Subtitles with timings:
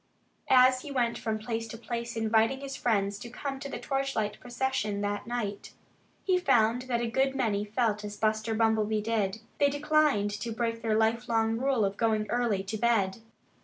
[0.49, 4.39] As he went from place to place inviting his friends to come to the torchlight
[4.39, 5.73] procession that night,
[6.23, 9.41] he found that a good many felt as Buster Bumblebee did.
[9.59, 13.17] They declined to break their life long rule of going early to bed.